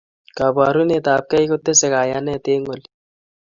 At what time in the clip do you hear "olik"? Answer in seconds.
2.73-2.91